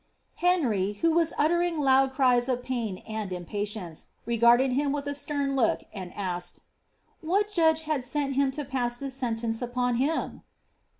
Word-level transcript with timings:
Henry, 0.37 0.93
who 0.93 1.13
was 1.13 1.31
uttering 1.37 1.79
loud 1.79 2.09
cries 2.09 2.49
of 2.49 2.63
pain 2.63 3.03
and 3.07 3.31
im 3.31 3.45
fttience, 3.45 4.05
regarded 4.25 4.71
him 4.71 4.91
with 4.91 5.05
a 5.05 5.13
stern 5.13 5.55
look, 5.55 5.83
and 5.93 6.11
asked, 6.15 6.61
^^ 6.61 6.61
What 7.21 7.51
judge 7.53 7.81
had 7.81 8.03
ent 8.15 8.33
him 8.33 8.49
to 8.49 8.65
pass 8.65 8.97
this 8.97 9.13
sentence 9.13 9.61
upon 9.61 9.97
him 9.97 10.41